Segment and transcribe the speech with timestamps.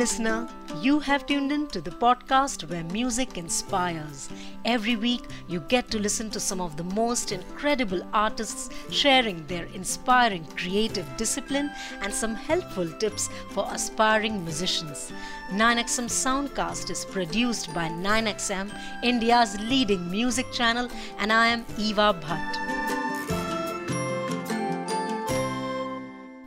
[0.00, 0.48] listener,
[0.80, 4.30] you have tuned in to the podcast where music inspires.
[4.64, 9.66] Every week, you get to listen to some of the most incredible artists sharing their
[9.74, 11.70] inspiring creative discipline
[12.00, 15.12] and some helpful tips for aspiring musicians.
[15.50, 18.72] 9XM Soundcast is produced by 9XM,
[19.02, 20.88] India's leading music channel,
[21.18, 23.09] and I am Eva Bhatt.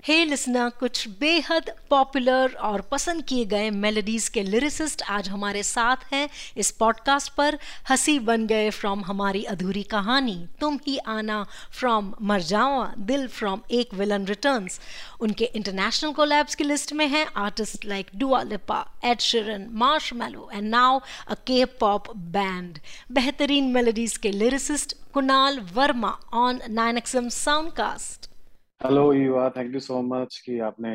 [0.06, 5.98] Hey listener, कुछ बेहद popular और पसंद किए गए melodies के lyricist आज हमारे साथ
[6.12, 7.58] हैं इस पॉडकास्ट पर।
[7.90, 13.94] हँसी बन गए फ्रॉम हमारी अधूरी कहानी। तुम ही आना from Marjaavaan, Dil from Ek
[13.94, 14.80] villain returns
[15.22, 19.68] उनके इंटरनेशनल कोलैब्स की लिस्ट में हैं artist like Dua Lipa Ed Sheeran
[20.14, 22.80] Marshmello and now a K pop band
[23.12, 28.33] बेहतरीन मेलोडीज के lyricist Kunal Verma on nine XM soundcast
[28.82, 30.90] hello युवा thank you so much कि आपने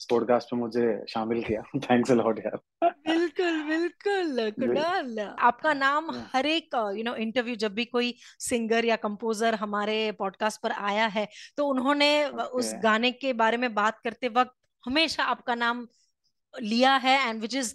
[0.00, 6.10] इस पॉडकास्ट में मुझे शामिल किया। थैंक्स अ लॉट यार। बिल्कुल बिल्कुल। कुणाल आपका नाम
[6.34, 11.06] हर एक यू नो इंटरव्यू जब भी कोई सिंगर या कंपोजर हमारे पॉडकास्ट पर आया
[11.06, 12.46] है तो उन्होंने okay.
[12.60, 14.54] उस गाने के बारे में बात करते वक्त
[14.84, 15.86] हमेशा आपका नाम
[16.62, 17.74] लिया है and which is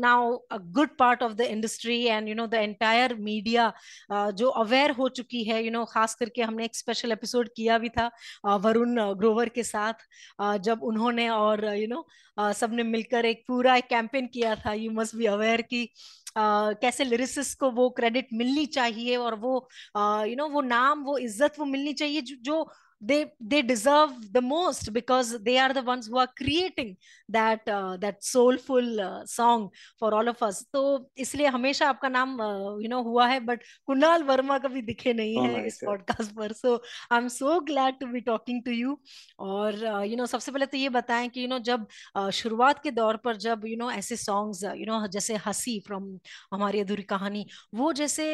[0.00, 3.72] now a good part of the industry and you know the entire media
[4.12, 7.48] जो अवेयर हो चुकी है यू you नो know, खास करके हमने एक स्पेशल एपिसोड
[7.56, 8.10] किया भी था
[8.48, 10.06] uh, वरुण ग्रोवर के साथ
[10.42, 12.06] uh, जब उन्होंने और यू uh, नो
[12.38, 15.88] uh, सबने मिलकर एक पूरा कैंपेन किया था यू मस्ट बी अवेयर की
[16.28, 20.50] Uh, कैसे लिरिसिस्ट को वो क्रेडिट मिलनी चाहिए और वो you uh, know you know,
[20.50, 22.70] वो नाम वो इज़्ज़त वो मिलनी चाहिए जो, जो
[23.00, 26.96] they they deserve the most because they are the ones who are creating
[27.28, 32.30] that uh, that soulful uh, song for all of us तो इसलिए हमेशा आपका नाम
[32.40, 36.34] यू uh, नो हुआ है बट कुणाल वर्मा कभी दिखे नहीं oh, है इस पॉडकास्ट
[36.36, 36.74] पर so
[37.12, 38.98] I am so glad to be talking to you
[39.38, 41.56] और you uh, know you know, सबसे पहले तो ये बताएँ कि यू you नो
[41.56, 41.86] know, जब
[42.18, 45.36] uh, शुरुआत के दौर पर जब यू you नो know, ऐसे सॉन्ग्स यू नो जैसे
[45.46, 46.18] हँसी फ्रॉम
[46.52, 48.28] हमारी अधूरी कहानी वो जैसे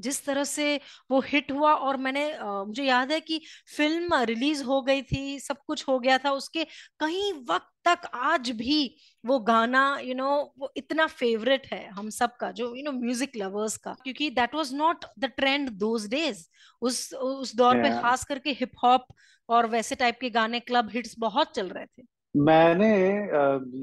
[0.00, 0.80] जिस तरह से
[1.10, 3.40] वो हिट हुआ और मैंने मुझे याद है कि
[3.76, 6.64] फ़िल्म रिलीज़ हो गई थी सब कुछ हो गया था उसके
[7.00, 8.78] कहीं वक्त तक आज भी
[9.24, 12.82] वो गाना यू you नो know, वो इतना फेवरेट है हम सब का जो यू
[12.84, 16.46] नो म्यूज़िक लवर्स का। क्योंकि that was not the trend those days
[16.82, 17.84] उस उस दौर yeah.
[17.84, 19.06] पे खास करके हिप हॉप
[19.48, 22.02] और वैसे टाइप के गाने क्लब हिट्स बहुत चल रहे थे।
[22.34, 22.88] मैंने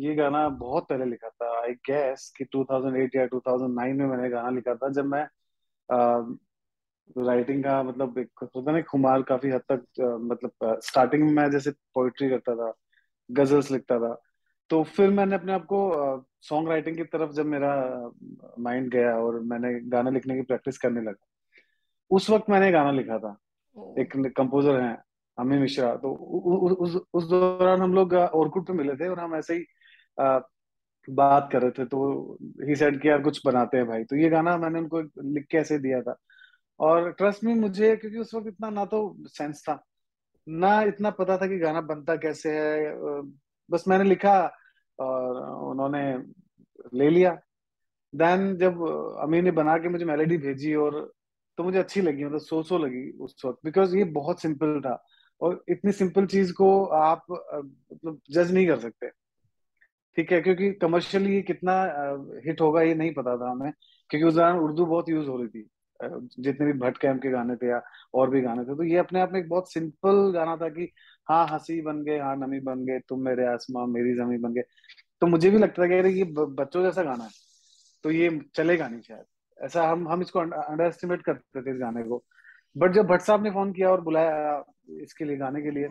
[0.07, 4.49] ये गाना बहुत पहले लिखा था आई गेस कि 2008 या 2009 में मैंने गाना
[4.49, 5.25] लिखा था जब मैं
[7.17, 9.85] राइटिंग का मतलब एक होता ना खुमार काफ़ी हद तक
[10.21, 12.73] मतलब स्टार्टिंग में मैं जैसे पोइट्री करता था
[13.31, 14.21] गजल्स लिखता था
[14.69, 15.91] तो फिर मैंने अपने आप को
[16.41, 17.75] सॉन्ग राइटिंग की तरफ़ जब मेरा
[18.59, 21.27] माइंड गया और मैंने गाना लिखने की प्रैक्टिस करने लगा
[22.11, 23.37] उस वक्त मैंने गाना लिखा था।
[23.99, 25.03] एक कंपोजर हैं
[25.39, 29.19] अमी मिश्रा तो उ, उ, उस उस दौरान हम लोग औरकुट पे मिले थे और
[29.19, 29.65] हम ऐसे ही
[31.07, 34.29] बात कर रहे थे तो ही सेड कि यार कुछ बनाते हैं भाई। तो ये
[34.29, 36.15] गाना मैंने उनको लिख के ऐसे दिया था।
[36.79, 39.83] और ट्रस्ट में मुझे, क्योंकि उस वक्त इतना ना तो सेंस था,
[40.47, 42.95] ना इतना पता था कि गाना बनता कैसे है।
[43.69, 44.39] बस मैंने लिखा
[44.99, 45.41] और
[45.71, 46.03] उन्होंने
[46.93, 47.31] ले लिया।
[48.13, 48.81] देन जब
[49.21, 50.99] अमीर ने बना के मुझे मेलोडी भेजी और
[51.57, 55.03] तो मुझे अच्छी लगी मतलब सो सो लगी उस वक्त बिकॉज़ ये बहुत सिंपल था।
[55.41, 59.09] और इतनी सिंपल चीज़ को आप मतलब जज नहीं कर सकते।
[60.17, 61.73] ठीक है, क्योंकि कमर्शियली ये कितना
[62.45, 63.71] हिट होगा ये नहीं पता था हमें,
[64.09, 65.67] क्योंकि उस दौरान उर्दू बहुत यूज़ हो रही थी
[66.39, 67.81] जितने भी भट्ट कैम्प के गाने थे या
[68.13, 70.89] और भी गाने थे तो ये अपने आप में एक बहुत सिंपल गाना था कि
[71.27, 74.61] हाँ हँसी बन गए हाँ नमी बन गए, तुम मेरे आसमां, मेरी जमी बन गए।
[75.21, 77.29] तो मुझे भी लगता था कि ये बच्चों जैसा गाना है
[78.03, 79.25] तो ये चलेगा नहीं शायद।
[79.57, 82.23] ऐसा हम हम इसको अंडर एस्टिमेट करते थे इस गाने को।
[82.75, 84.63] बट जब भट्ट साहब ने फ़ोन किया और बुलाया
[85.03, 85.87] इसके लिए, गाने के लिए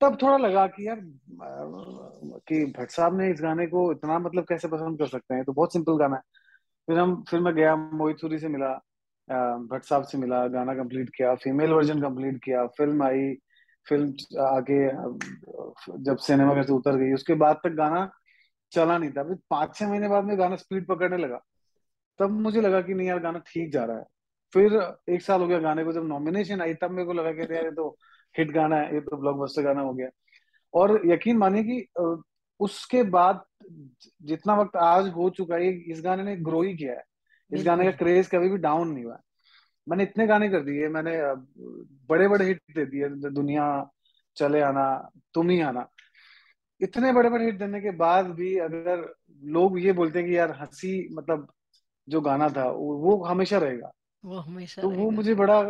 [0.00, 1.00] तब थोड़ा लगा कि यार
[2.48, 5.44] कि भट्ट साहब ने इस गाने को इतना मतलब कैसे पसंद कर सकते हैं?
[5.44, 6.22] तो बहुत सिंपल गाना है।
[6.88, 8.72] फिर हम, फिर मैं गया मोहित सूरी से मिला
[9.70, 13.34] भट्ट साहब से मिला, गाना कंप्लीट किया फीमेल वर्जन कंप्लीट किया फ़िल्म आई
[13.86, 14.86] फ़िल्म आगे
[16.04, 18.08] जब सिनेमा में से उतर गई, उसके बाद तक गाना
[18.72, 21.40] चला नहीं था। फिर पाँच छह महीने बाद में गाना स्पीड पकड़ने लगा।
[22.20, 24.04] तब मुझे लगा कि नहीं यार, गाना ठीक जा रहा है।
[24.52, 24.72] फिर
[25.14, 27.70] एक साल हो गया गाने को जब नॉमिनेशन आई, तब मेरे को लगा कि यार
[27.70, 27.96] तो
[28.38, 30.08] हिट गाना है ये तो ब्लॉकबस्टर गाना हो गया।
[30.74, 32.22] और यकीन मानिए कि
[32.60, 33.44] उसके बाद
[34.22, 37.04] जितना वक्त आज हो चुका है इस गाने ने ग्रो ही किया है।
[37.50, 39.18] इस गाने का क्रेज कभी भी डाउन नहीं हुआ।
[39.86, 41.12] मैंने इतने गाने कर दिए मैंने
[42.08, 43.66] बड़े बड़े हिट दे दिए दुनिया
[44.36, 44.86] चले आना
[45.34, 45.86] तुम ही आना।
[46.80, 49.04] इतने बड़े बड़े हिट देने के बाद भी अगर
[49.42, 51.46] लोग ये बोलते हैं कि यार हँसी मतलब
[52.08, 53.90] जो गाना था वो हमेशा रहेगा।
[54.24, 55.62] वो हमेशा तो वो मुझे बड़ा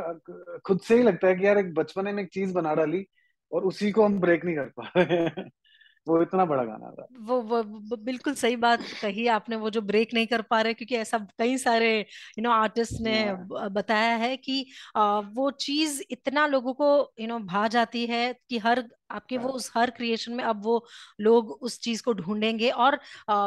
[0.67, 3.07] खुद से ही लगता है कि यार एक बचपने में एक चीज़ बना डाली
[3.53, 5.29] और उसी को हम ब्रेक नहीं कर पा रहे
[6.09, 9.81] वो इतना बड़ा गाना था। वो, वो, वो बिल्कुल सही बात कही आपने वो जो
[9.81, 12.01] ब्रेक नहीं कर पा रहे क्योंकि ऐसा कई सारे
[12.39, 13.35] यू नो आर्टिस्ट ने
[13.69, 14.67] बताया है कि
[15.07, 19.71] वो चीज़ इतना लोगों को यू नो भा जाती है कि हर आपके वो उस
[19.77, 20.77] हर क्रिएशन में अब वो
[21.21, 22.99] लोग उस चीज़ को ढूंढेंगे और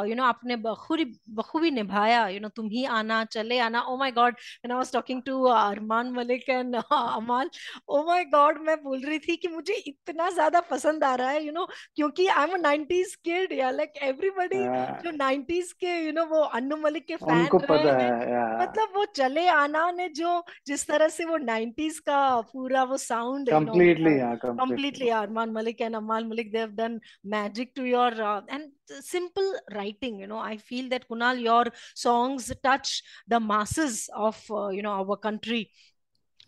[0.08, 1.04] यू नो आपने बखूरी
[1.38, 5.22] बखूबी निभाया यू नो तुम ही आना चले आना। ओ my god I was talking
[5.22, 7.50] to Armaan Malik and Amaal
[7.88, 11.44] oh my God मैं बोल रही थी कि मुझे इतना ज़्यादा पसंद आ रहा है
[11.46, 11.66] यू नो
[11.96, 14.62] क्योंकि I am a 90s kid या लाइक एवरीबॉडी
[15.04, 19.46] जो 90s के यू नो वो अन्नू मलिक के फ़ैन रहे हैं मतलब वो चले
[19.48, 22.18] आना ने जो जिस तरह से वो 90s का
[22.52, 27.00] पूरा वो sound completely completely Armaan Malik and Amal Malik, they have done
[27.36, 28.70] magic to your uh, and
[29.00, 30.20] simple writing.
[30.20, 31.64] You know, I feel that Kunal, your
[31.94, 35.70] songs touch the masses of uh, you know our country,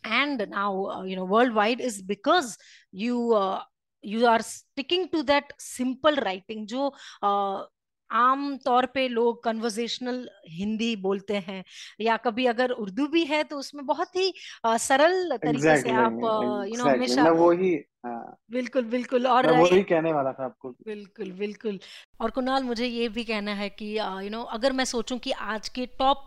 [0.05, 2.57] and now uh, you know worldwide is because
[2.93, 3.61] you uh,
[4.03, 6.67] you are sticking to that simple writing.
[6.67, 6.91] जो
[7.23, 7.67] uh,
[8.11, 11.63] आम तौर पे लोग conversational Hindi बोलते हैं
[12.01, 14.33] या कभी अगर उर्दू भी है तो उसमें बहुत ही
[14.67, 17.75] सरल तरीके exactly, से आप यू नो हमेशा वही
[18.05, 21.79] हाँ। बिल्कुल बिल्कुल और मैं वही कहने वाला था आपको। बिल्कुल बिल्कुल।
[22.21, 25.69] और कुणाल मुझे ये भी कहना है कि यू नो अगर मैं सोचूं कि आज
[25.69, 26.27] के top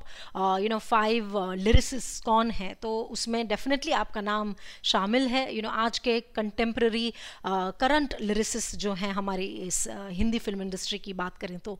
[0.62, 4.56] you know five lyricist कौन है तो उसमें डेफिनेटली आपका नाम
[4.86, 7.14] शामिल है। यू you नो know, आज के कंटेम्प्रेरी
[7.46, 11.80] करंट लिरिसिस्ट जो हैं हमारी इस uh, हिंदी फ़िल्म इंडस्ट्री की बात करें तो।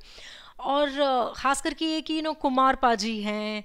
[0.62, 0.90] और
[1.38, 3.64] ख़ास करके ये कि यू नो कुमार पाजी हैं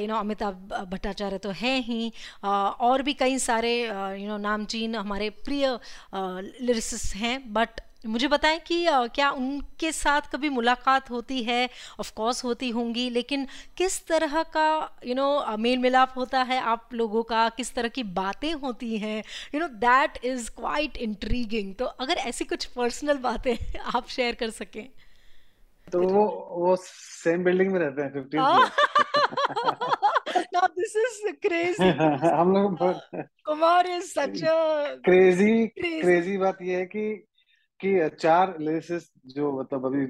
[0.00, 2.12] यू नो अमिताभ भट्टाचार्य तो हैं ही
[2.46, 8.86] और भी कई सारे यू नो नामचीन हमारे प्रिय लिरिसिस्ट हैं बट मुझे बताएँ कि
[9.14, 11.68] क्या उनके साथ कभी मुलाकात होती है?
[12.00, 14.66] ऑफ़ कोर्स होती होंगी लेकिन किस तरह का
[15.06, 17.48] यू नो मेल मिलाप होता है आप लोगों का?
[17.48, 19.22] किस तरह की बातें होती हैं?
[19.54, 23.56] You know that is quite intriguing तो अगर ऐसी कुछ पर्सनल बातें
[23.94, 24.88] आप शेयर कर सकें।
[25.92, 26.24] तो वो
[26.58, 28.40] वो सेम बिल्डिंग में रहते हैं fifteen
[30.62, 31.90] now this is crazy.
[32.38, 32.78] हम लोग
[33.44, 37.26] Kumar is such a crazy crazy बात ये है कि
[37.80, 40.02] कि चार लिरिसिस्ट जो मतलब अभी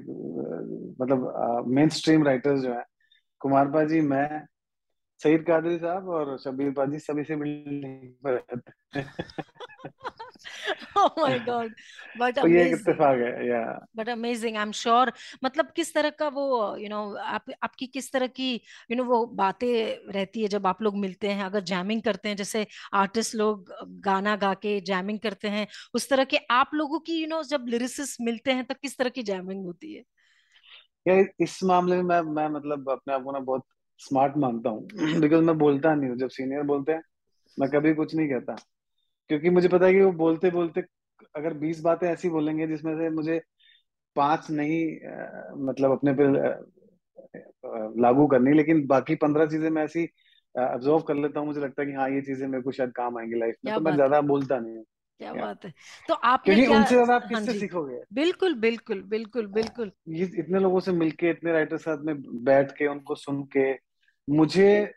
[1.01, 2.85] मतलब मेन स्ट्रीम राइटर्स जो है
[3.39, 4.45] कुमार पाजी मैं
[5.23, 9.13] सईद कादरी साहब और शबीर पाजी सभी से बिल्डिंग पर रहते हैं।
[10.97, 11.71] oh my god.
[12.19, 15.11] But तो ये इत्तेफाक है या but amazing I am sure
[15.43, 18.95] मतलब किस तरह का वो यू you नो know, आप आपकी किस तरह की यू
[18.95, 22.29] you नो know, वो बातें रहती है जब आप लोग मिलते हैं अगर जैमिंग करते
[22.29, 26.99] हैं जैसे आर्टिस्ट लोग गाना गा के जैमिंग करते हैं उस तरह के आप लोगों
[26.99, 29.93] की यू you नो know, जब लिरिसिस्ट मिलते हैं तो किस तरह की जैमिंग होती
[29.93, 30.03] है?
[31.07, 33.63] या इस मामले में मैं मैं मतलब अपने आप को ना बहुत
[33.99, 34.87] स्मार्ट मानता हूँ
[35.21, 37.01] बिकॉज़ मैं बोलता नहीं हूँ। जब सीनियर बोलते हैं
[37.59, 38.55] मैं कभी कुछ नहीं कहता।
[39.33, 40.81] क्योंकि मुझे पता है कि वो बोलते बोलते
[41.35, 43.41] अगर बीस बातें ऐसी बोलेंगे जिसमें से मुझे
[44.15, 46.27] पाँच नहीं आ, मतलब अपने पे
[48.01, 50.09] लागू करनी लेकिन बाकी पंद्रह चीज़ें मैं ऐसी
[50.59, 53.17] ऑब्ज़र्व कर लेता हूँ मुझे लगता है कि हाँ ये चीज़ें मेरे को शायद काम
[53.17, 54.85] आएँगी लाइफ में तो मैं ज़्यादा बोलता नहीं हूँ।
[55.19, 55.73] क्या बात है।
[56.07, 56.77] तो आप क्योंकि क्या...
[56.77, 57.99] उनसे ज़्यादा आप हाँ किससे सीखोगे?
[58.13, 62.87] बिल्कुल बिल्कुल बिल्कुल बिल्कुल। ये इतने लोगों से मिलके इतने राइटर साथ में बैठ के
[62.87, 63.71] उनको सुन के
[64.29, 64.93] मुझे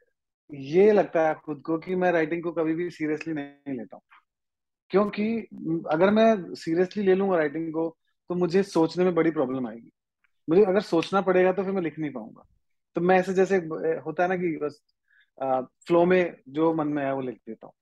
[0.54, 4.02] ये लगता है खुद को कि मैं राइटिंग को कभी भी सीरियसली नहीं लेता हूँ।
[4.90, 5.26] क्योंकि
[5.90, 7.88] अगर मैं सीरियसली ले लूँगा राइटिंग को
[8.30, 9.90] तो मुझे सोचने में बड़ी प्रॉब्लम आएगी।
[10.48, 12.46] मुझे अगर सोचना पड़ेगा तो फिर मैं लिख नहीं पाऊँगा।
[12.96, 13.56] तो मैं ऐसे जैसे
[14.04, 14.80] होता है ना कि बस
[15.86, 17.74] फ्लो में जो मन में आया वो लिख देता हूँ।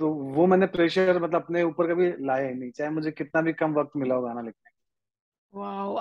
[0.00, 3.52] तो वो मैंने प्रेशर मतलब अपने ऊपर कभी लाया ही नहीं। चाहे मुझे कितना भी
[3.52, 4.70] कम वक्त मिला हो गाना लिखने
[5.52, 5.96] Wow,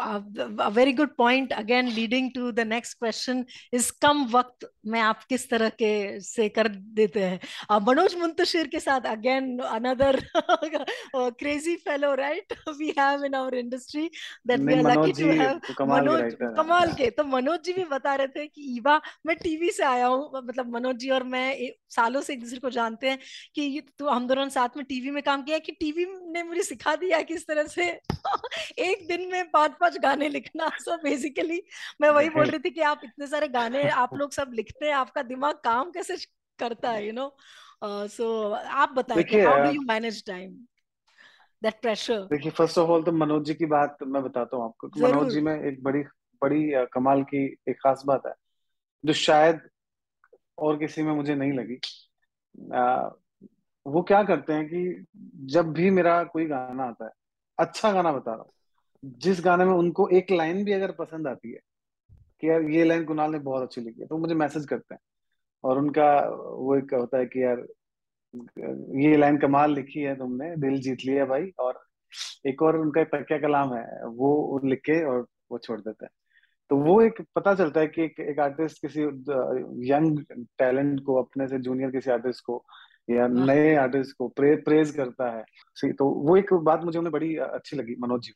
[0.60, 1.52] a very good point.
[1.58, 6.48] Again, leading to the next question is कम वक्त में आप किस तरह के से
[6.50, 7.40] कर देते हैं?
[7.72, 10.20] uh, मनोज मुंतशिर के साथ again another
[11.16, 14.10] crazy fellow right we have in our industry
[14.48, 18.28] that we are lucky to have Manoj कमाल के। तो मनोज जी भी बता रहे
[18.28, 22.34] थे कि ईवा मैं टीवी से आया हूँ मतलब मनोज जी और मैं सालों से
[22.34, 23.20] एक दूसरे को जानते हैं
[23.56, 26.96] कि तो हम दोनों साथ में टीवी में काम किया कि टीवी ने मुझे सिखा
[26.96, 28.02] दिया किस तरह से
[28.80, 31.64] एक दिन में पाँच पाँच गाने लिखना सो so बेसिकली
[32.02, 34.94] मैं वही बोल रही थी कि आप इतने सारे गाने आप लोग सब लिखते हैं
[34.94, 36.18] आपका दिमाग काम कैसे
[36.60, 37.38] करता है यू नो
[37.86, 40.52] सो आप बताइए how do you manage time
[41.64, 44.88] that pressure देखिए फ़र्स्ट ऑफ़ ऑल तो मनोज जी की बात मैं बताता हूँ आपको
[44.88, 46.00] मनोज जी में एक बड़ी
[46.42, 48.34] बड़ी कमाल की एक खास बात है
[49.06, 49.62] जो शायद
[50.58, 51.80] और किसी में मुझे नहीं लगी।
[53.90, 55.06] वो क्या करते हैं कि
[55.54, 57.12] जब भी मेरा कोई गाना आता है
[57.58, 58.52] अच्छा गाना बता रहा हूँ।
[59.20, 61.60] जिस गाने में उनको एक लाइन भी अगर पसंद आती है
[62.42, 65.02] कि यार ये लाइन कुणाल ने बहुत अच्छी लिखी है तो मुझे मैसेज करते हैं।
[65.64, 67.66] और उनका वो एक होता है कि यार
[69.00, 71.80] ये लाइन कमाल लिखी है तुमने दिल जीत लिया भाई। और
[72.48, 76.12] एक और उनका तकिया कलाम है वो लिख के और वो छोड़ देते हैं।
[76.70, 79.02] तो वो एक पता चलता है कि एक, एक आर्टिस्ट किसी
[79.92, 80.20] यंग
[80.60, 82.64] टैलेंट को अपने से जूनियर किसी आर्टिस्ट को
[83.10, 87.36] या नए आर्टिस्ट को प्रे, प्रेज करता है। तो वो एक बात मुझे उन्हें बड़ी
[87.36, 88.34] अच्छी लगी मनोज जी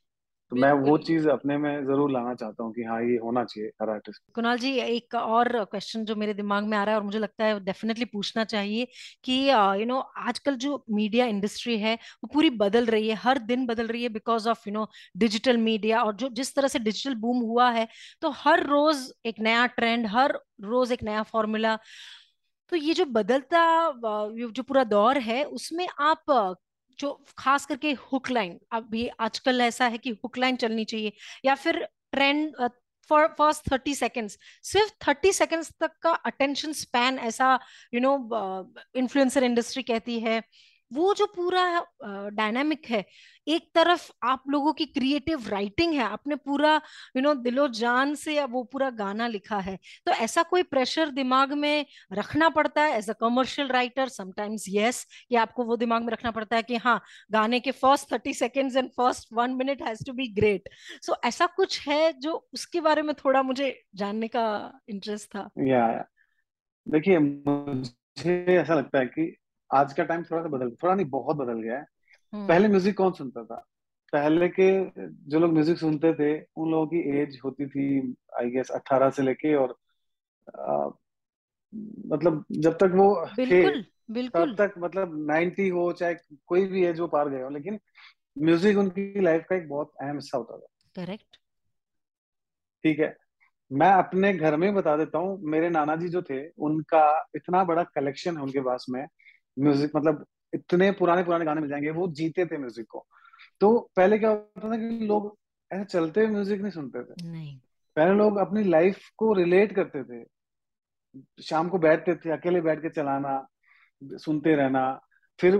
[0.51, 3.69] तो मैं वो चीज़ अपने में ज़रूर लाना चाहता हूँ कि हाँ ये होना चाहिए
[3.81, 7.05] हर आर्टिस्ट कुणाल जी एक और क्वेश्चन जो मेरे दिमाग में आ रहा है और
[7.05, 8.87] मुझे लगता है डेफिनेटली पूछना चाहिए
[9.23, 9.33] कि
[9.79, 13.87] यू नो आजकल जो मीडिया इंडस्ट्री है वो पूरी बदल रही है हर दिन बदल
[13.87, 14.87] रही है because of you know
[15.17, 17.87] digital media और जो जिस तरह से डिजिटल बूम हुआ है
[18.21, 21.77] तो हर रोज एक नया ट्रेंड हर रोज एक नया फॉर्मूला
[22.71, 23.61] तो ये जो बदलता
[24.53, 26.57] जो पूरा दौर है, उसमें आप
[26.99, 31.13] जो खास करके हुक लाइन, अब ये आजकल ऐसा है कि हुक लाइन चलनी चाहिए
[31.45, 32.55] या फिर trend
[33.09, 37.59] for, first thirty seconds, सिर्फ़ थर्टी सेकेंड्स तक का अटेंशन स्पैन ऐसा,
[37.93, 38.13] यू नो
[38.95, 40.41] इन्फ्लुएंसर इंडस्ट्री कहती है
[40.93, 43.03] वो जो पूरा डायनामिक है,
[43.47, 46.75] एक तरफ़ आप लोगों की क्रिएटिव राइटिंग है, आपने पूरा
[47.15, 51.53] यू नो दिलो जान से वो पूरा गाना लिखा है तो ऐसा कोई प्रेशर दिमाग
[51.53, 52.97] में रखना पड़ता है?
[52.97, 56.75] As a commercial writer sometimes yes कि आपको वो दिमाग में रखना पड़ता है कि
[56.77, 60.69] हाँ गाने के first thirty seconds and first one minute has to be great
[61.01, 65.49] so ऐसा कुछ है जो उसके बारे में थोड़ा मुझे जानने का इंटरेस्ट था?
[65.59, 65.87] या
[66.87, 69.35] देखिए, मुझे ऐसा लगता है कि
[69.71, 71.85] आज का टाइम थोड़ा सा बदल थोड़ा नहीं बहुत बदल गया है।
[72.33, 73.55] हम्म। पहले म्यूज़िक कौन सुनता था?
[74.13, 74.67] पहले के
[75.29, 79.23] जो लोग म्यूज़िक सुनते थे उन लोगों की एज होती थी आई गेस अठारह से
[79.23, 79.75] लेके और
[80.59, 80.89] आ,
[82.07, 84.55] मतलब जब तक वो बिल्कुल, थे बिल्कुल.
[84.55, 86.15] तब तक मतलब नाइनटी हो चाहे
[86.47, 87.79] कोई भी एज वो पार गए हो लेकिन
[88.37, 91.37] म्यूज़िक उनकी लाइफ का एक बहुत अहम हिस्सा होता था। करेक्ट
[92.83, 93.15] ठीक है।
[93.71, 97.83] मैं अपने घर में बता देता हूँ मेरे नाना जी जो थे उनका इतना बड़ा
[97.83, 99.05] कलेक्शन है उनके पास में
[99.57, 103.05] म्यूज़िक मतलब इतने पुराने पुराने गाने मिल जाएँगे वो जीते थे म्यूज़िक को।
[103.61, 105.35] तो पहले क्या होता था कि लोग
[105.71, 107.57] ऐसे चलते हुए म्यूज़िक नहीं सुनते थे। नहीं।
[107.95, 110.23] पहले लोग अपनी लाइफ को रिलेट करते थे।
[111.43, 113.45] शाम को बैठते थे अकेले बैठ के चलाना
[114.01, 115.01] सुनते रहना
[115.39, 115.57] फिर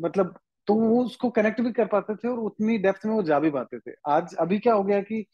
[0.00, 0.38] मतलब
[0.68, 3.50] तो वो उसको कनेक्ट भी कर पाते थे और उतनी डेप्थ में वो जा भी
[3.50, 5.24] पाते थे। आज अभी क्या हो गया कि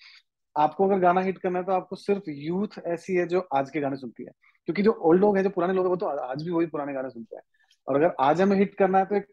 [0.56, 3.80] आपको अगर गाना हिट करना है तो आपको सिर्फ़ यूथ ऐसी है जो आज के
[3.80, 4.30] गाने सुनती है।
[4.68, 6.92] क्योंकि जो ओल्ड लोग हैं जो पुराने लोग हैं वो तो आज भी वही पुराने
[6.92, 7.42] गाने सुनते हैं।
[7.90, 9.26] और अगर आज हमें हिट करना है तो एक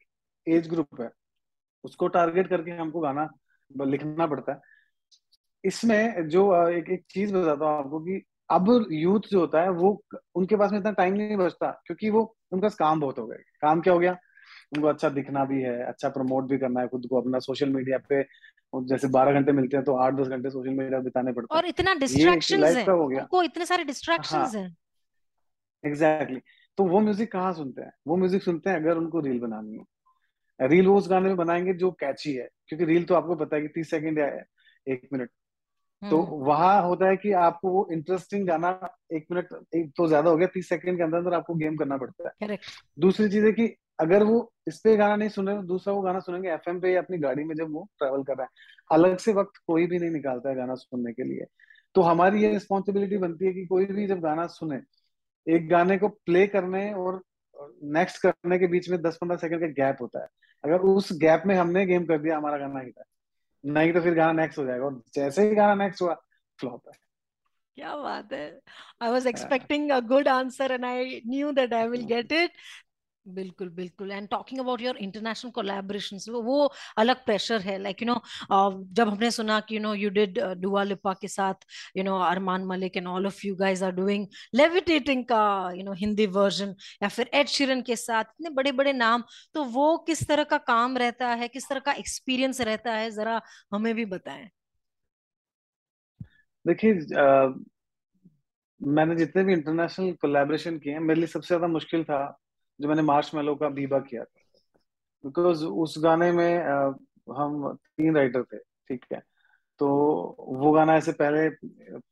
[0.48, 1.10] एज ग्रुप है।
[1.84, 3.28] उसको टारगेट करके हमको गाना
[3.72, 4.60] लिखना पड़ता है।
[5.64, 9.90] इसमें जो एक एक चीज़ बताता हूँ आपको कि अब यूथ जो होता है वो
[10.36, 12.22] उनके पास में इतना टाइम नहीं बचता क्योंकि वो
[12.52, 14.16] उनका काम बहुत हो गया। काम क्या हो गया?
[14.76, 17.98] उनको अच्छा दिखना भी है अच्छा प्रमोट भी करना है खुद को अपना सोशल मीडिया
[18.10, 18.24] पे।
[18.74, 21.68] जैसे बारह घंटे मिलते हैं तो आठ दस घंटे सोशल मीडिया बिताने पड़ते हैं। और
[21.68, 24.76] इतना डिस्ट्रैक्शन है उनको इतने सारे डिस्ट्रैक्शन हाँ, हैं।
[25.84, 26.42] एग्जैक्टली
[26.78, 27.92] तो वो म्यूज़िक कहाँ सुनते हैं?
[28.08, 31.74] वो म्यूज़िक सुनते हैं अगर उनको रील बनानी है। रील वो उस गाने में बनाएँगे
[31.74, 34.28] जो कैची है क्योंकि रील तो आपको पता है कि तीस सेकंड या
[34.88, 35.30] एक मिनट
[36.02, 38.70] तो हम्म। वहाँ होता है कि आपको वो इंटरेस्टिंग गाना
[39.14, 41.98] एक मिनट एक तो ज़्यादा हो गया तीस सेकंड के अंदर अंदर आपको गेम करना
[41.98, 42.58] पड़ता है।
[43.00, 43.68] दूसरी चीज़ है कि
[44.00, 46.92] अगर वो इस पे गाना नहीं सुन रहे तो दूसरा वो गाना सुनेंगे एफएम पे
[46.94, 48.50] या अपनी गाड़ी में जब वो ट्रेवल कर रहा है।
[48.92, 51.46] अलग से वक्त कोई भी नहीं निकालता है गाना सुनने के लिए।
[51.96, 54.78] तो हमारी ये रिस्पॉन्सिबिलिटी बनती है कि कोई भी जब गाना सुने
[55.48, 57.22] एक गाने को प्ले करने और
[57.96, 60.28] नेक्स्ट करने के बीच में दस पंद्रह सेकंड का गैप होता है।
[60.64, 63.04] अगर उस गैप में हमने गेम कर दिया हमारा गाना हिट है
[63.64, 66.14] नहीं तो फिर गाना नेक्स्ट हो जाएगा और जैसे ही गाना नेक्स्ट हुआ
[66.60, 66.94] फ्लॉप है।
[67.76, 68.60] क्या बात है।
[69.02, 72.52] I was expecting a good answer and I knew that I will get it
[73.28, 76.58] बिल्कुल बिल्कुल। And talking about your international collaborations वो
[76.98, 78.16] अलग प्रेशर है। लाइक यू नो
[78.94, 81.66] जब हमने सुना कि you know you did Dua Lipa के साथ
[81.98, 85.44] you know Armaan Malik and all of you guys are doing levitating का
[85.76, 89.24] यू नो हिंदी वर्जन या फिर एड शिरन के साथ, इतने बड़े बड़े नाम
[89.56, 93.42] तो वो किस तरह का काम रहता है, किस तरह का एक्सपीरियंस रहता है, जरा
[93.74, 94.50] हमें भी बताएँ।
[96.66, 96.94] देखिए
[98.82, 102.20] मैंने जितने भी इंटरनेशनल कोलैबोरेशन किए हैं, मेरे लिए सबसे ज़्यादा मुश्किल था
[102.82, 104.42] जो मैंने मार्च मेलो का बीबा किया था।
[105.26, 106.94] बिकॉज़ उस गाने में आ,
[107.38, 109.22] हम तीन राइटर थे ठीक है?
[109.80, 109.88] तो
[110.40, 111.50] वो गाना ऐसे पहले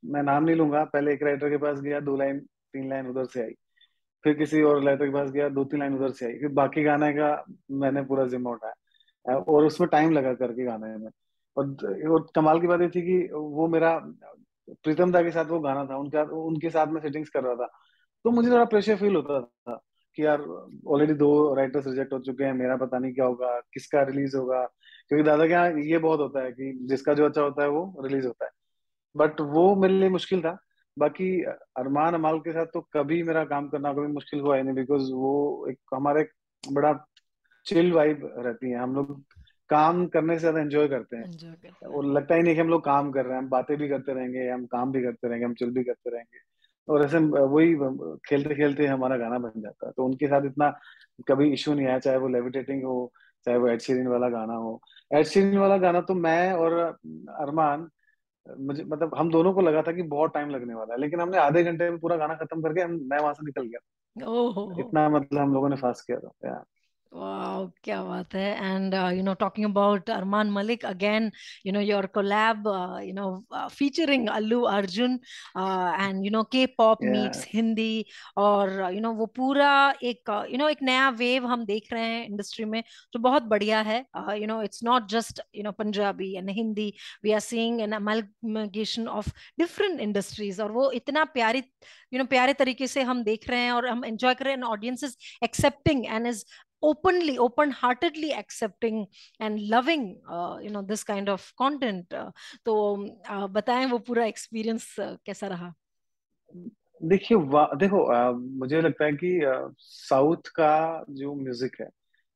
[0.05, 3.25] मैं नाम नहीं लूँगा पहले एक राइटर के पास गया दो लाइन तीन लाइन उधर
[3.25, 3.53] से आई।
[4.23, 6.83] फिर किसी और राइटर के पास गया दो तीन लाइन उधर से आई। फिर बाकी
[6.83, 11.09] गाने का मैंने पूरा जिम्मा उठाया। और उसमें टाइम लगा करके गाने में।
[11.57, 11.67] और,
[12.09, 13.97] और कमाल की बात ये थी कि वो मेरा
[14.69, 17.65] प्रीतम दा के साथ वो गाना था उनका उनके साथ में सेटिंग्स कर रहा था।
[18.23, 19.81] तो मुझे थोड़ा प्रेशर फील होता था।
[20.15, 20.41] कि यार
[20.87, 24.61] ऑलरेडी दो राइटर्स रिजेक्ट हो चुके हैं मेरा पता नहीं क्या होगा किसका रिलीज़ होगा?
[25.09, 28.27] क्योंकि दादा क्या ये बहुत होता है कि जिसका जो अच्छा होता है वो रिलीज़
[28.27, 28.51] होता है।
[29.15, 30.57] बट वो मेरे लिए मुश्किल था।
[30.97, 31.29] बाकी
[31.77, 35.11] अरमान अमाल के साथ तो कभी मेरा काम करना कभी मुश्किल हुआ ही नहीं बिकॉज़
[35.13, 36.27] वो एक हमारे
[36.63, 36.93] बड़ा
[37.65, 39.21] चिल वाइब रहती है। हम लोग
[39.69, 41.23] काम करने से ज़्यादा एंजॉय करते हैं।
[41.87, 44.13] और लगता ही नहीं कि हम लोग काम कर रहे हैं। हम बातें भी करते
[44.13, 46.39] रहेंगे हम काम भी करते रहेंगे हम चिल भी करते रहेंगे।
[46.87, 47.75] और ऐसे वही
[48.27, 50.69] खेलते खेलते हमारा गाना बन जाता है। तो उनके साथ इतना
[51.27, 53.11] कभी इशू नहीं आया चाहे वो लेविटेटिंग हो
[53.45, 54.79] चाहे वो एड शीरन वाला गाना हो।
[55.13, 57.87] एडशीरिन वाला गाना तो मैं और अरमान
[58.45, 61.37] मुझे मतलब हम दोनों को लगा था कि बहुत टाइम लगने वाला है लेकिन हमने
[61.37, 63.79] आधे घंटे में पूरा गाना खत्म करके हम मैं वहाँ से निकल गया।
[64.79, 66.63] इतना मतलब हम लोगों ने फास्ट किया था
[67.15, 71.31] Wow, क्या बात है and uh, you know talking about Arman Malik again
[71.63, 75.21] you know your collab uh, you know uh, featuring Allu Arjun
[75.55, 77.11] uh, and you know K-pop yeah.
[77.11, 78.03] meets Hindi
[78.37, 79.71] और uh, you know वो पूरा
[80.03, 82.81] एक uh, you know एक नया wave हम देख रहे हैं इंडस्ट्री में
[83.13, 86.89] जो बहुत बढ़िया है uh, you know it's not just you know Punjabi and Hindi
[87.23, 91.63] we are seeing an amalgamation of different industries और वो इतना प्यारी
[92.11, 94.59] you know प्यारे तरीके से हम देख रहे हैं और हम enjoy कर रहे हैं
[94.59, 96.43] and audience is accepting and is
[96.85, 98.99] openly open heartedly accepting
[99.41, 102.13] and loving uh, you know this kind of content.
[102.13, 102.31] Uh,
[102.65, 102.75] तो
[103.31, 105.73] uh, बताएँ वो पूरा एक्सपीरियंस uh, कैसा रहा?
[107.03, 107.37] देखिए
[107.77, 109.41] देखो आ, मुझे लगता है कि
[109.79, 111.89] साउथ का जो म्यूज़िक है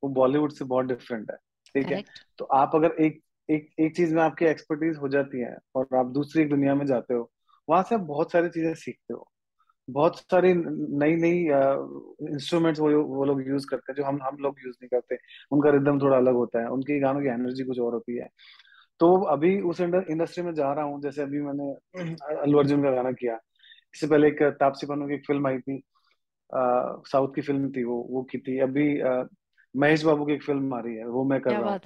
[0.03, 2.03] वो बॉलीवुड से बहुत डिफरेंट है ठीक है?
[2.37, 6.05] तो आप अगर एक एक एक चीज़ में आपकी एक्सपर्टीज हो जाती है और आप
[6.05, 7.31] दूसरी एक दुनिया में जाते हो
[7.69, 9.31] वहाँ से आप बहुत सारी चीज़ें सीखते हो।
[9.89, 11.39] बहुत सारी नई नई
[12.29, 15.17] इंस्ट्रूमेंट्स वो वो लोग यूज़ करते हैं जो हम हम लोग यूज़ नहीं करते।
[15.51, 18.27] उनका रिदम थोड़ा अलग होता है उनकी गानों की एनर्जी कुछ और होती है।
[18.99, 21.71] तो अभी उस इंडस्ट्री में जा रहा हूँ जैसे अभी मैंने
[22.35, 23.39] अल्लू अर्जुन का गाना किया।
[23.95, 25.81] इससे पहले एक तापसी पन्नू की एक फ़िल्म आई थी
[26.49, 28.87] साउथ की फ़िल्म थी वो वो की थी। अभी
[29.75, 31.79] महेश बाबू की एक फ़िल्म आ रही है वो मैं कर रहा हूँ।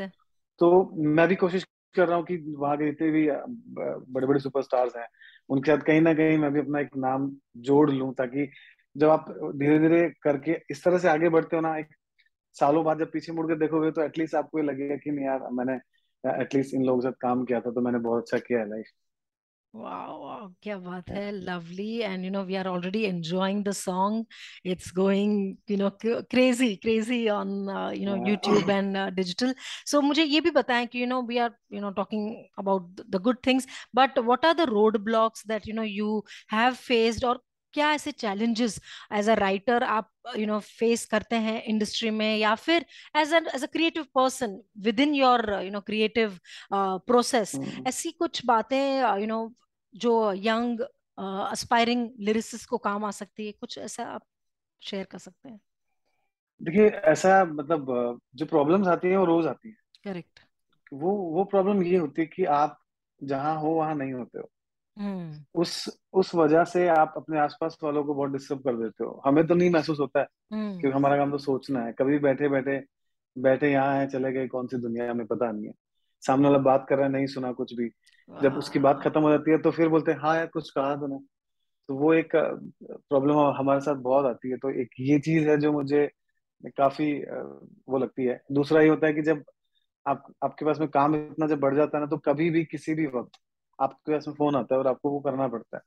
[0.59, 0.69] तो
[1.15, 1.65] मैं भी कोशिश
[1.95, 3.27] कर रहा हूँ कि वहाँ के जितने भी
[4.13, 5.07] बड़े बड़े सुपरस्टार्स हैं,
[5.49, 7.31] उनके साथ कहीं ना कहीं मैं भी अपना एक नाम
[7.61, 8.49] जोड़ लूँ ताकि
[8.95, 11.87] जब आप धीरे धीरे करके इस तरह से आगे बढ़ते हो ना, एक
[12.55, 15.47] सालों बाद जब पीछे मुड़ के देखोगे तो एटलीस्ट आपको ये लगेगा कि नहीं यार,
[15.51, 15.79] मैंने
[16.23, 18.85] एटलीस्ट इन लोगों के साथ काम किया था तो मैंने बहुत अच्छा किया है life
[19.74, 24.24] Wow, wow, क्या बात है lovely and you know we are already enjoying the song
[24.64, 25.90] it's going you know
[26.34, 29.52] crazy crazy on uh, you know YouTube and uh, digital
[29.84, 32.24] so मुझे ये भी बताएं कि you know we are you know talking
[32.56, 37.22] about the good things but what are the roadblocks that you know you have faced
[37.22, 37.36] or
[37.74, 38.78] क्या ऐसे challenges
[39.14, 42.84] as a writer आप you know face करते हैं इंडस्ट्री में या फिर
[43.16, 46.38] as as a creative person with in your you know creative
[46.72, 47.54] process
[47.86, 48.80] ऐसी कुछ बातें
[49.20, 49.40] यू नो
[49.95, 50.79] जो यंग
[51.17, 54.23] अस्पायरिंग लिरिसिस्ट को काम आ सकती है कुछ ऐसा आप
[54.81, 55.59] शेयर कर सकते हैं?
[56.61, 60.39] देखिए ऐसा मतलब जो प्रॉब्लम्स आती है वो रोज आती है। करेक्ट
[60.93, 62.79] वो वो प्रॉब्लम ये होती है कि आप
[63.23, 64.49] जहाँ हो वहाँ नहीं होते हो।
[64.97, 69.21] हम्म। उस उस वजह से आप अपने आसपास वालों को बहुत डिस्टर्ब कर देते हो।
[69.25, 72.49] हमें तो नहीं महसूस होता है हम्म। क्योंकि हमारा काम तो सोचना है। कभी बैठे
[72.49, 72.79] बैठे
[73.35, 75.73] बैठे यहाँ है चले गए कौन सी दुनिया हमें पता नहीं है।
[76.23, 77.89] सामने वाला बात कर रहा है नहीं सुना कुछ भी।
[78.29, 80.95] जब उसकी बात खत्म हो जाती है तो फिर बोलते हैं हाँ यार कुछ कहा
[80.95, 81.17] तूने।
[81.89, 85.71] तो वो एक प्रॉब्लम हमारे साथ बहुत आती है। तो एक ये चीज़ है जो
[85.73, 86.05] मुझे
[86.77, 87.11] काफ़ी
[87.89, 89.43] वो लगती है। दूसरा ये होता है कि जब
[90.05, 92.93] आप आपके पास में काम इतना जब बढ़ जाता है ना तो कभी भी किसी
[92.95, 93.39] भी वक्त
[93.79, 95.83] आपके पास में फ़ोन आता है और आपको वो करना पड़ता है।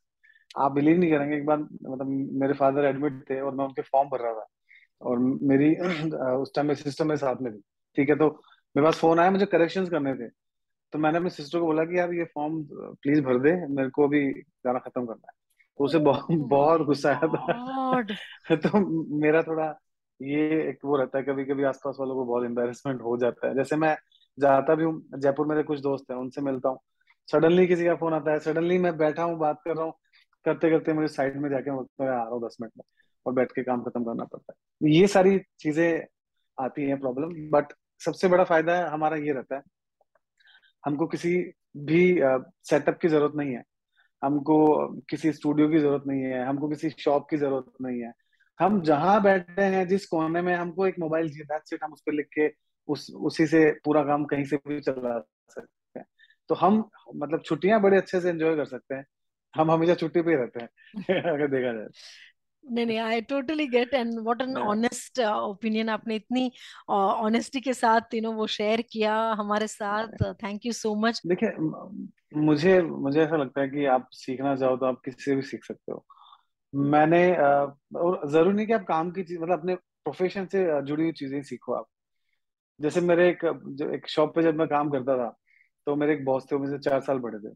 [0.56, 2.06] आप बिलीव नहीं करेंगे एक बार मतलब
[2.40, 4.46] मेरे फादर एडमिट थे और मैं उनके फॉर्म भर रहा था
[5.00, 5.74] और मेरी
[6.42, 7.60] उस टाइम मेरे सिस्टर मेरे साथ में थी।
[7.96, 8.28] ठीक है तो
[8.74, 10.28] मेरे पास फ़ोन आया मुझे करेक्शन करने थे।
[10.92, 14.04] तो मैंने अपने सिस्टर को बोला कि यार ये फॉर्म प्लीज़ भर दे मेरे को
[14.04, 15.32] अभी गाना खत्म करना है।
[15.78, 18.02] तो उसे बहुत बहुत गुस्सा आया था।
[18.56, 18.78] तो
[19.18, 19.80] मेरा थोड़ा
[20.22, 23.54] ये एक वो रहता है कभी कभी आसपास वालों को बहुत एम्बेरसमेंट हो जाता है।
[23.54, 23.96] जैसे मैं
[24.40, 26.78] जाता भी हूँ जयपुर मेरे कुछ दोस्त हैं उनसे मिलता हूँ।
[27.32, 29.92] सडनली किसी का फ़ोन आता है सडनली मैं बैठा हूँ बात कर रहा हूँ
[30.44, 32.84] करते करते मुझे साइड में जाके मैं आ रहा हूँ दस मिनट में।
[33.26, 36.06] और बैठ के काम खत्म करना पड़ता है। ये सारी चीज़ें
[36.60, 37.72] आती हैं प्रॉब्लम बट
[38.04, 39.62] सबसे बड़ा फ़ायदा हमारा ये रहता है
[40.86, 42.20] हमको किसी भी
[42.64, 43.62] सेटअप की ज़रूरत नहीं है।
[44.24, 48.12] हमको किसी स्टूडियो की ज़रूरत नहीं है, हमको किसी शॉप की ज़रूरत नहीं है।
[48.60, 52.26] हम जहाँ बैठे हैं, जिस कोने में हमको एक मोबाइल चाहिए हम उस पर लिख
[52.26, 52.52] के
[52.88, 55.20] उस, उसी से पूरा काम कहीं से भी चला
[55.50, 56.06] सकते हैं।
[56.48, 59.04] तो हम मतलब छुट्टियाँ बड़े अच्छे से एंजॉय कर सकते हैं।
[59.56, 60.68] हम हमेशा छुट्टी पे रहते हैं,
[61.34, 61.86] अगर देखा जाए
[62.66, 66.50] नहीं नहीं I totally get and what an honest opinion आपने इतनी
[66.90, 71.20] ऑनेस्टी uh, के साथ यू नो वो शेयर किया हमारे साथ। थैंक यू सो मच
[71.26, 75.42] देखिए मुझे मुझे ऐसा लगता है कि आप सीखना चाहो तो आप किसी से भी
[75.42, 76.04] सीख सकते हो।
[76.74, 81.02] मैंने uh, और ज़रूरी नहीं कि आप काम की चीज़ मतलब अपने प्रोफेशन से जुड़ी
[81.02, 81.86] हुई चीज़ें सीखो आप।
[82.80, 83.44] जैसे मेरे एक
[83.78, 85.28] जो एक शॉप पे जब मैं काम करता था
[85.86, 87.54] तो मेरे एक बॉस थे मुझे चार साल बड़े थे।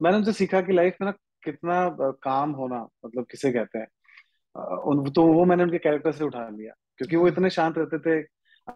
[0.00, 1.12] मैंने उनसे सीखा कि लाइफ में ना
[1.44, 1.88] कितना
[2.22, 3.86] काम होना मतलब किसे कहते हैं
[4.56, 8.22] तो वो मैंने उनके कैरेक्टर से उठा लिया क्योंकि वो इतने शांत रहते थे।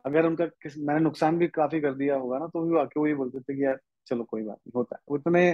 [0.04, 3.06] अगर उनका किस मैंने नुकसान भी काफ़ी कर दिया होगा ना तो भी आके वो
[3.06, 5.52] ये बोलते थे कि यार चलो कोई बात नहीं होता है। वो इतने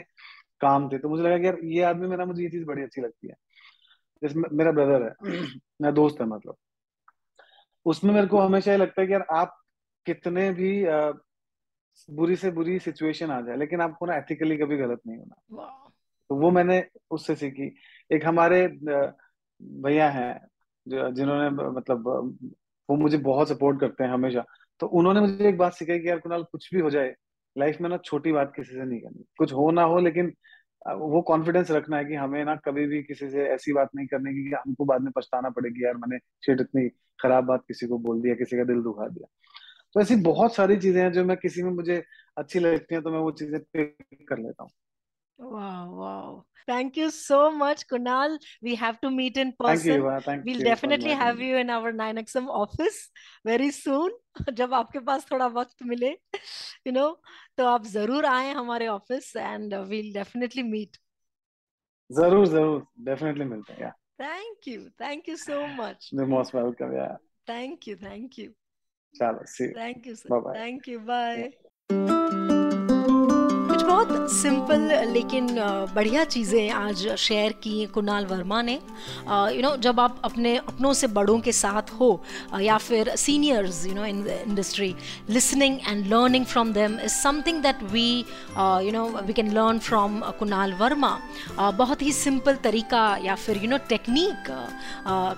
[0.60, 3.00] काम थे तो मुझे लगा कि यार ये आदमी मेरा मुझे ये चीज़ बड़ी अच्छी
[3.00, 3.34] लगती है।
[4.22, 5.30] जैसे मेरा ब्रदर है
[5.82, 6.56] मेरा दोस्त है मतलब।
[7.86, 9.56] उसमें मेरे को हमेशा ये लगता है कि यार आप
[10.06, 10.72] कितने भी
[12.08, 15.66] बुरी से बुरी सिचुएशन आ जाए लेकिन आपको ना एथिकली कभी गलत नहीं होना।
[16.30, 17.74] तो वो मैंने उससे सीखी।
[18.10, 18.66] एक हमारे
[19.82, 20.40] भैया हैं।
[20.86, 22.06] जिन्होंने मतलब
[22.88, 24.44] वो मुझे बहुत सपोर्ट करते हैं हमेशा।
[24.80, 27.14] तो उन्होंने मुझे एक बात सिखाई कि यार कुणाल, कुछ भी हो जाए
[27.56, 30.32] लाइफ में ना छोटी बात किसी से नहीं करनी। कुछ हो ना हो, लेकिन
[30.86, 34.32] वो कॉन्फिडेंस रखना है कि हमें ना कभी भी किसी से ऐसी बात नहीं करनी
[34.34, 38.20] कि हमको बाद में पछताना पड़ेगी, यार मैंने शेट इतनी खराब बात किसी को बोल
[38.22, 39.28] दिया, किसी का दिल दुखा दिया।
[39.94, 42.02] तो ऐसी बहुत सारी चीज़ें हैं जो मैं किसी में मुझे
[42.36, 44.70] अच्छी लगती है तो मैं वो चीज़ें कर लेता हूँ।
[45.40, 46.44] Wow, wow.
[46.66, 48.38] Thank you so much, Kunal.
[48.62, 49.76] We have to meet in person.
[49.76, 50.20] Thank you, Eva.
[50.24, 53.10] Thank we'll you definitely have you in our 9XM office
[53.44, 54.10] very soon.
[54.52, 56.14] जब आपके पास थोड़ा वक्त मिले,
[56.86, 57.14] you know,
[57.56, 61.00] तो आप ज़रूर आए हमारे office and we'll definitely meet.
[62.12, 63.80] ज़रूर ज़रूर definitely मिलते हैं.
[63.80, 63.92] Yeah.
[64.20, 64.90] Thank you.
[64.98, 66.12] Thank you so much.
[66.12, 66.92] You're most welcome.
[66.92, 67.16] Yeah.
[67.46, 67.96] Thank you.
[67.96, 68.52] Thank you.
[69.16, 69.74] चलो, see you.
[69.74, 70.28] Thank you, sir.
[70.28, 70.40] Bye
[71.08, 71.50] bye.
[74.10, 74.80] बहुत सिंपल
[75.12, 75.46] लेकिन
[75.94, 81.06] बढ़िया चीज़ें आज शेयर की कुणाल वर्मा ने। यू नो जब आप अपने अपनों से
[81.08, 82.08] बड़ों के साथ हो
[82.60, 84.94] या फिर seniors you know in industry
[85.30, 88.08] listening and learning from them is something that we
[88.86, 91.12] you know we can learn from Kunal Verma.
[91.76, 94.50] बहुत ही सिंपल तरीका या फिर यू नो टेक्निक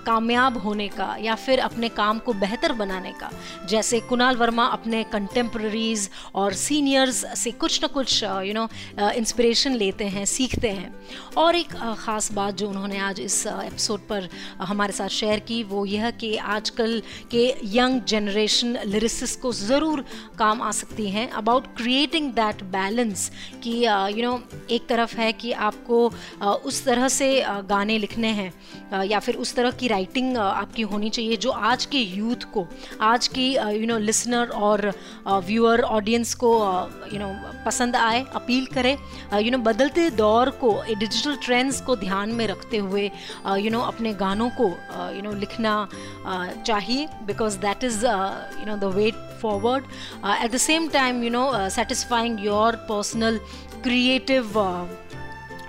[0.07, 3.29] कामयाब होने का या फिर अपने काम को बेहतर बनाने का।
[3.69, 9.75] जैसे कुणाल वर्मा अपने कंटेम्प्रेरीज और सीनियर्स से कुछ ना कुछ यू नो नो इंस्पिरेशन
[9.75, 10.93] लेते हैं, सीखते हैं।
[11.37, 14.29] और एक ख़ास बात जो उन्होंने आज इस एपिसोड पर
[14.61, 20.03] हमारे साथ शेयर की, वो यह कि आजकल के यंग जनरेशन लिरिसिस को ज़रूर
[20.39, 23.29] काम आ सकती हैं अबाउट क्रिएटिंग दैट बैलेंस
[23.63, 24.39] कि यू नो
[24.71, 26.05] एक तरफ़ है कि आपको
[26.65, 27.29] उस तरह से
[27.69, 31.97] गाने लिखने हैं या फिर उस तरह की राइटिंग आपकी होनी चाहिए जो आज के
[31.97, 32.65] यूथ को,
[33.01, 34.91] आज की यू नो लिसनर और
[35.27, 36.53] व्यूअर ऑडियंस को
[37.13, 37.33] यू नो
[37.65, 42.45] पसंद आए, अपील अपील करें यू नो बदलते दौर को डिजिटल ट्रेंड्स को ध्यान में
[42.47, 43.09] रखते हुए
[43.59, 44.67] यू नो अपने गानों को
[45.15, 45.75] यू नो लिखना
[46.65, 49.11] चाहिए because that is you know the way
[49.41, 49.83] forward
[50.25, 53.39] at the same time you know satisfying your personal
[53.83, 54.59] creative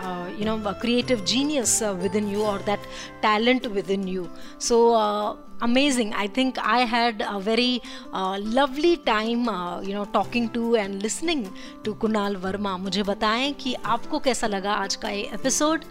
[0.09, 2.81] uh, you know creative genius uh, within you or that
[3.23, 4.31] talent within you.
[4.59, 6.13] So uh, amazing.
[6.15, 11.03] I think i had a very uh, lovely time uh, you know talking to and
[11.03, 11.47] listening
[11.85, 15.89] to kunal verma mujhe bataye ki aapko kaisa laga aaj ka episode?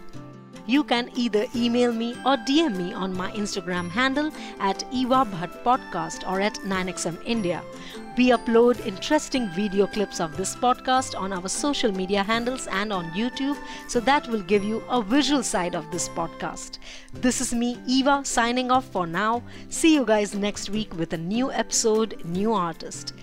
[0.66, 5.62] You can either email me or DM me on my Instagram handle at Eva Bhatt
[5.62, 7.62] Podcast or at 9XM India.
[8.16, 13.10] We upload interesting video clips of this podcast on our social media handles and on
[13.10, 16.78] YouTube, so that will give you a visual side of this podcast.
[17.12, 19.42] This is me, Eva, signing off for now.
[19.68, 23.14] See you guys next week with a new episode, new artist.